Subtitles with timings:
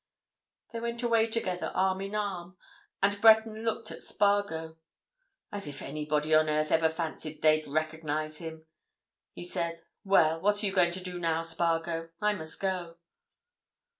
[0.73, 2.57] They went away together arm in arm,
[3.03, 4.77] and Breton looked at Spargo.
[5.51, 8.65] "As if anybody on earth ever fancied they'd recognize him!"
[9.31, 9.81] he said.
[10.03, 12.09] "Well—what are you going to do now, Spargo?
[12.19, 12.97] I must go."